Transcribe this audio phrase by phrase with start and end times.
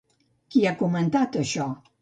[0.55, 1.73] Qui ha comentat això?